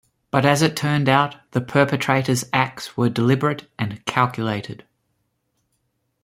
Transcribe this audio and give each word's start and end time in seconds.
But 0.31 0.47
as 0.47 0.63
it 0.63 0.75
turned 0.75 1.07
out, 1.07 1.35
the 1.51 1.61
perpetrator's 1.61 2.45
acts 2.51 2.97
were 2.97 3.07
deliberate 3.07 3.69
and 3.77 4.03
calculated. 4.05 4.83